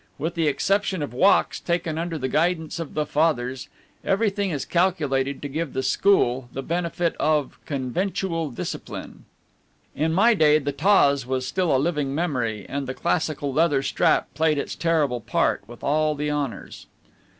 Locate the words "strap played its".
13.83-14.73